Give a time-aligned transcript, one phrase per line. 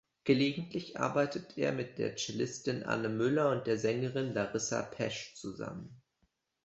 [0.23, 6.01] Gelegentlich arbeitet er mit der Cellistin Anne Müller und der Sängerin Larissa Pesch zusammen.